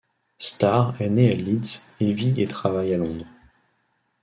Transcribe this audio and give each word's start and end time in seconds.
Starr 0.39 0.99
est 0.99 1.11
née 1.11 1.31
à 1.31 1.35
Leeds 1.35 1.85
et 1.99 2.11
vit 2.11 2.33
et 2.41 2.47
travaille 2.47 2.91
à 2.95 2.97
Londres. 2.97 3.27